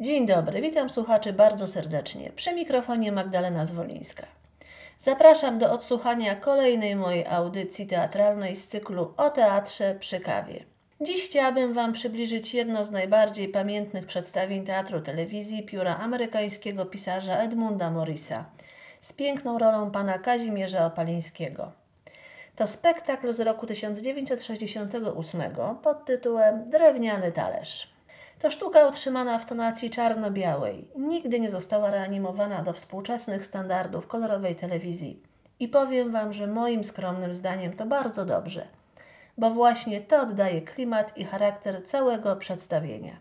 Dzień 0.00 0.26
dobry, 0.26 0.60
witam 0.60 0.90
słuchaczy 0.90 1.32
bardzo 1.32 1.66
serdecznie. 1.66 2.30
Przy 2.36 2.54
mikrofonie 2.54 3.12
Magdalena 3.12 3.64
Zwolińska. 3.64 4.26
Zapraszam 4.98 5.58
do 5.58 5.72
odsłuchania 5.72 6.36
kolejnej 6.36 6.96
mojej 6.96 7.26
audycji 7.26 7.86
teatralnej 7.86 8.56
z 8.56 8.66
cyklu 8.66 9.14
o 9.16 9.30
teatrze 9.30 9.96
przy 10.00 10.20
kawie. 10.20 10.64
Dziś 11.00 11.24
chciałabym 11.24 11.72
Wam 11.72 11.92
przybliżyć 11.92 12.54
jedno 12.54 12.84
z 12.84 12.90
najbardziej 12.90 13.48
pamiętnych 13.48 14.06
przedstawień 14.06 14.64
teatru 14.64 15.00
telewizji 15.00 15.62
pióra 15.62 15.96
amerykańskiego 15.96 16.86
pisarza 16.86 17.36
Edmunda 17.36 17.90
Morrisa 17.90 18.44
z 19.00 19.12
piękną 19.12 19.58
rolą 19.58 19.90
pana 19.90 20.18
Kazimierza 20.18 20.86
Opalińskiego. 20.86 21.72
To 22.56 22.66
spektakl 22.66 23.32
z 23.32 23.40
roku 23.40 23.66
1968 23.66 25.42
pod 25.82 26.04
tytułem 26.04 26.70
Drewniany 26.70 27.32
talerz. 27.32 27.97
To 28.38 28.50
sztuka 28.50 28.88
utrzymana 28.88 29.38
w 29.38 29.46
tonacji 29.46 29.90
czarno-białej. 29.90 30.88
Nigdy 30.96 31.40
nie 31.40 31.50
została 31.50 31.90
reanimowana 31.90 32.62
do 32.62 32.72
współczesnych 32.72 33.44
standardów 33.44 34.06
kolorowej 34.06 34.56
telewizji. 34.56 35.22
I 35.60 35.68
powiem 35.68 36.12
Wam, 36.12 36.32
że 36.32 36.46
moim 36.46 36.84
skromnym 36.84 37.34
zdaniem 37.34 37.72
to 37.72 37.86
bardzo 37.86 38.24
dobrze, 38.24 38.68
bo 39.38 39.50
właśnie 39.50 40.00
to 40.00 40.22
oddaje 40.22 40.62
klimat 40.62 41.18
i 41.18 41.24
charakter 41.24 41.84
całego 41.84 42.36
przedstawienia. 42.36 43.16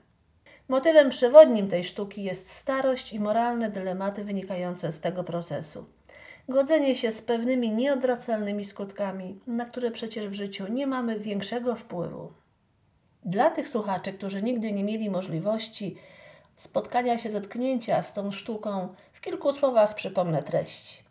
Motywem 0.67 1.09
przewodnim 1.09 1.67
tej 1.67 1.83
sztuki 1.83 2.23
jest 2.23 2.49
starość 2.49 3.13
i 3.13 3.19
moralne 3.19 3.69
dylematy 3.69 4.23
wynikające 4.23 4.91
z 4.91 4.99
tego 4.99 5.23
procesu. 5.23 5.85
Godzenie 6.49 6.95
się 6.95 7.11
z 7.11 7.21
pewnymi 7.21 7.71
nieodradzalnymi 7.71 8.65
skutkami, 8.65 9.39
na 9.47 9.65
które 9.65 9.91
przecież 9.91 10.27
w 10.27 10.33
życiu 10.33 10.73
nie 10.73 10.87
mamy 10.87 11.19
większego 11.19 11.75
wpływu. 11.75 12.33
Dla 13.27 13.49
tych 13.49 13.67
słuchaczy, 13.67 14.13
którzy 14.13 14.43
nigdy 14.43 14.71
nie 14.71 14.83
mieli 14.83 15.09
możliwości 15.09 15.95
spotkania 16.55 17.17
się, 17.17 17.29
zetknięcia 17.29 18.01
z 18.01 18.13
tą 18.13 18.31
sztuką, 18.31 18.87
w 19.13 19.21
kilku 19.21 19.53
słowach 19.53 19.95
przypomnę 19.95 20.43
treść. 20.43 21.03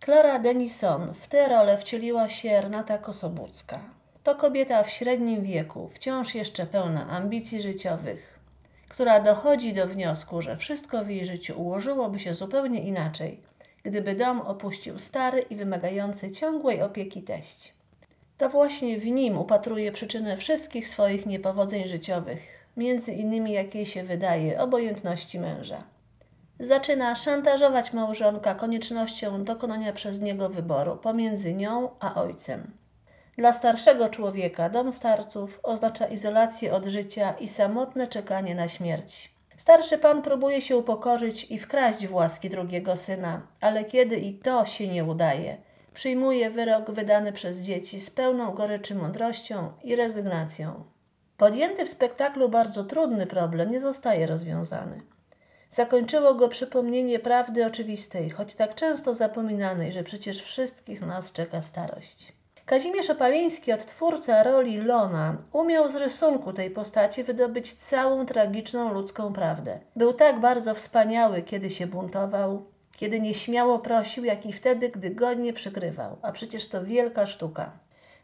Klara 0.00 0.38
Denison 0.38 1.14
w 1.20 1.26
tę 1.26 1.48
rolę 1.48 1.78
wcieliła 1.78 2.28
się 2.28 2.60
Renata 2.60 2.98
Kosobucka. 2.98 3.80
To 4.22 4.34
kobieta 4.34 4.82
w 4.82 4.90
średnim 4.90 5.42
wieku, 5.42 5.88
wciąż 5.88 6.34
jeszcze 6.34 6.66
pełna 6.66 7.08
ambicji 7.10 7.62
życiowych, 7.62 8.38
która 8.88 9.20
dochodzi 9.20 9.72
do 9.72 9.86
wniosku, 9.86 10.42
że 10.42 10.56
wszystko 10.56 11.04
w 11.04 11.10
jej 11.10 11.26
życiu 11.26 11.60
ułożyłoby 11.60 12.18
się 12.18 12.34
zupełnie 12.34 12.80
inaczej, 12.80 13.40
gdyby 13.82 14.14
dom 14.14 14.40
opuścił 14.40 14.98
stary 14.98 15.40
i 15.40 15.56
wymagający 15.56 16.30
ciągłej 16.30 16.82
opieki 16.82 17.22
teść. 17.22 17.75
To 18.38 18.48
właśnie 18.48 18.98
w 18.98 19.06
nim 19.06 19.38
upatruje 19.38 19.92
przyczynę 19.92 20.36
wszystkich 20.36 20.88
swoich 20.88 21.26
niepowodzeń 21.26 21.88
życiowych, 21.88 22.40
między 22.76 23.12
innymi 23.12 23.52
jakiej 23.52 23.86
się 23.86 24.04
wydaje 24.04 24.60
obojętności 24.60 25.40
męża. 25.40 25.84
Zaczyna 26.60 27.14
szantażować 27.14 27.92
małżonka 27.92 28.54
koniecznością 28.54 29.44
dokonania 29.44 29.92
przez 29.92 30.20
niego 30.20 30.48
wyboru 30.48 30.96
pomiędzy 30.96 31.54
nią 31.54 31.90
a 32.00 32.22
ojcem. 32.22 32.70
Dla 33.36 33.52
starszego 33.52 34.08
człowieka 34.08 34.68
dom 34.68 34.92
starców 34.92 35.60
oznacza 35.62 36.06
izolację 36.06 36.72
od 36.72 36.84
życia 36.84 37.34
i 37.40 37.48
samotne 37.48 38.08
czekanie 38.08 38.54
na 38.54 38.68
śmierć. 38.68 39.34
Starszy 39.56 39.98
pan 39.98 40.22
próbuje 40.22 40.60
się 40.60 40.76
upokorzyć 40.76 41.46
i 41.50 41.58
wkraść 41.58 42.06
w 42.06 42.14
łaski 42.14 42.50
drugiego 42.50 42.96
syna, 42.96 43.42
ale 43.60 43.84
kiedy 43.84 44.16
i 44.16 44.34
to 44.34 44.64
się 44.64 44.88
nie 44.88 45.04
udaje, 45.04 45.56
przyjmuje 45.96 46.50
wyrok 46.50 46.90
wydany 46.90 47.32
przez 47.32 47.58
dzieci 47.58 48.00
z 48.00 48.10
pełną 48.10 48.54
goryczy 48.54 48.94
mądrością 48.94 49.72
i 49.84 49.96
rezygnacją. 49.96 50.84
Podjęty 51.36 51.84
w 51.84 51.88
spektaklu 51.88 52.48
bardzo 52.48 52.84
trudny 52.84 53.26
problem 53.26 53.70
nie 53.70 53.80
zostaje 53.80 54.26
rozwiązany. 54.26 55.00
Zakończyło 55.70 56.34
go 56.34 56.48
przypomnienie 56.48 57.18
prawdy 57.18 57.66
oczywistej, 57.66 58.30
choć 58.30 58.54
tak 58.54 58.74
często 58.74 59.14
zapominanej, 59.14 59.92
że 59.92 60.02
przecież 60.02 60.42
wszystkich 60.42 61.00
nas 61.00 61.32
czeka 61.32 61.62
starość. 61.62 62.32
Kazimierz 62.66 63.10
Opaliński, 63.10 63.72
odtwórca 63.72 64.42
roli 64.42 64.78
Lona, 64.78 65.36
umiał 65.52 65.88
z 65.90 65.94
rysunku 65.94 66.52
tej 66.52 66.70
postaci 66.70 67.24
wydobyć 67.24 67.74
całą 67.74 68.26
tragiczną 68.26 68.92
ludzką 68.92 69.32
prawdę. 69.32 69.78
Był 69.96 70.12
tak 70.12 70.40
bardzo 70.40 70.74
wspaniały, 70.74 71.42
kiedy 71.42 71.70
się 71.70 71.86
buntował, 71.86 72.66
kiedy 72.96 73.20
nieśmiało 73.20 73.78
prosił, 73.78 74.24
jak 74.24 74.46
i 74.46 74.52
wtedy, 74.52 74.88
gdy 74.88 75.10
godnie 75.10 75.52
przykrywał. 75.52 76.16
A 76.22 76.32
przecież 76.32 76.68
to 76.68 76.84
wielka 76.84 77.26
sztuka. 77.26 77.72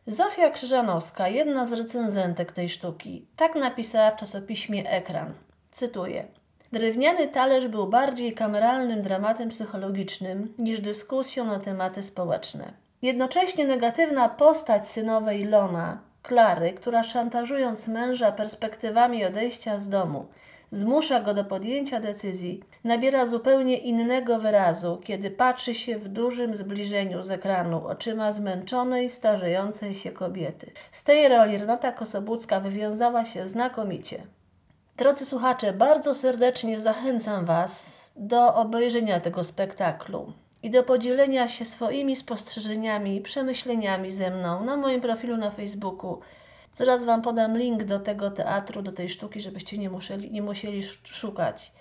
Zofia 0.06 0.50
Krzyżanowska, 0.50 1.28
jedna 1.28 1.66
z 1.66 1.72
recenzentek 1.72 2.52
tej 2.52 2.68
sztuki, 2.68 3.26
tak 3.36 3.54
napisała 3.54 4.10
w 4.10 4.16
czasopiśmie 4.16 4.90
Ekran. 4.90 5.32
Cytuję. 5.70 6.24
Drewniany 6.72 7.28
talerz 7.28 7.68
był 7.68 7.86
bardziej 7.86 8.32
kameralnym 8.32 9.02
dramatem 9.02 9.48
psychologicznym 9.48 10.54
niż 10.58 10.80
dyskusją 10.80 11.44
na 11.44 11.60
tematy 11.60 12.02
społeczne. 12.02 12.72
Jednocześnie 13.02 13.66
negatywna 13.66 14.28
postać 14.28 14.88
synowej 14.88 15.44
Lona, 15.44 16.00
Klary, 16.22 16.72
która 16.72 17.02
szantażując 17.02 17.88
męża 17.88 18.32
perspektywami 18.32 19.24
odejścia 19.24 19.78
z 19.78 19.88
domu, 19.88 20.26
zmusza 20.72 21.20
go 21.20 21.34
do 21.34 21.44
podjęcia 21.44 22.00
decyzji, 22.00 22.60
nabiera 22.84 23.26
zupełnie 23.26 23.76
innego 23.76 24.38
wyrazu, 24.38 25.00
kiedy 25.04 25.30
patrzy 25.30 25.74
się 25.74 25.98
w 25.98 26.08
dużym 26.08 26.56
zbliżeniu 26.56 27.22
z 27.22 27.30
ekranu 27.30 27.86
oczyma 27.86 28.32
zmęczonej, 28.32 29.10
starzejącej 29.10 29.94
się 29.94 30.12
kobiety. 30.12 30.70
Z 30.92 31.04
tej 31.04 31.28
roli 31.28 31.58
Renata 31.58 31.92
Kosobucka 31.92 32.60
wywiązała 32.60 33.24
się 33.24 33.46
znakomicie. 33.46 34.22
Drodzy 34.96 35.26
słuchacze, 35.26 35.72
bardzo 35.72 36.14
serdecznie 36.14 36.80
zachęcam 36.80 37.44
Was 37.44 38.02
do 38.16 38.54
obejrzenia 38.54 39.20
tego 39.20 39.44
spektaklu 39.44 40.32
i 40.62 40.70
do 40.70 40.82
podzielenia 40.82 41.48
się 41.48 41.64
swoimi 41.64 42.16
spostrzeżeniami 42.16 43.16
i 43.16 43.20
przemyśleniami 43.20 44.12
ze 44.12 44.30
mną 44.30 44.64
na 44.64 44.76
moim 44.76 45.00
profilu 45.00 45.36
na 45.36 45.50
Facebooku 45.50 46.20
Zaraz 46.74 47.04
Wam 47.04 47.22
podam 47.22 47.58
link 47.58 47.84
do 47.84 48.00
tego 48.00 48.30
teatru, 48.30 48.82
do 48.82 48.92
tej 48.92 49.08
sztuki, 49.08 49.40
żebyście 49.40 49.78
nie 49.78 49.90
musieli, 49.90 50.30
nie 50.30 50.42
musieli 50.42 50.82
szukać 51.04 51.72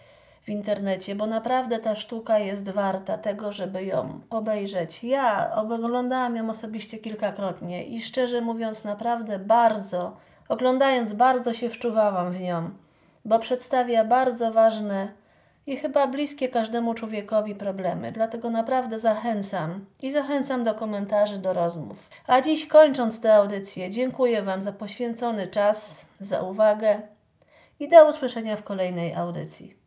w 0.44 0.50
internecie, 0.50 1.16
bo 1.16 1.28
naprawdę 1.28 1.80
ta 1.80 1.96
sztuka 1.96 2.40
jest 2.40 2.70
warta 2.70 3.18
tego, 3.18 3.52
żeby 3.52 3.86
ją 3.86 4.22
obejrzeć. 4.30 5.04
Ja 5.04 5.56
oglądałam 5.56 6.36
ją 6.36 6.50
osobiście 6.50 6.98
kilkakrotnie 6.98 7.84
i 7.84 8.02
szczerze 8.02 8.42
mówiąc, 8.42 8.84
naprawdę 8.84 9.40
bardzo, 9.40 10.18
oglądając, 10.50 11.14
bardzo 11.14 11.54
się 11.54 11.70
wczuwałam 11.70 12.32
w 12.32 12.40
nią, 12.40 12.70
bo 13.26 13.40
przedstawia 13.40 14.06
bardzo 14.06 14.52
ważne 14.52 15.21
i 15.68 15.78
chyba 15.78 16.08
bliskie 16.08 16.50
każdemu 16.50 16.94
człowiekowi 16.94 17.56
problemy. 17.56 18.12
Dlatego 18.12 18.50
naprawdę 18.50 19.00
zachęcam 19.00 19.86
i 20.02 20.12
zachęcam 20.12 20.64
do 20.64 20.76
komentarzy, 20.76 21.38
do 21.38 21.54
rozmów. 21.54 22.10
A 22.28 22.42
dziś 22.42 22.68
kończąc 22.68 23.22
tę 23.22 23.36
audycję, 23.36 23.90
dziękuję 23.90 24.42
Wam 24.42 24.62
za 24.62 24.72
poświęcony 24.72 25.48
czas, 25.48 26.06
za 26.20 26.42
uwagę 26.42 27.02
i 27.80 27.90
do 27.90 28.10
usłyszenia 28.10 28.58
w 28.58 28.64
kolejnej 28.64 29.14
audycji. 29.14 29.81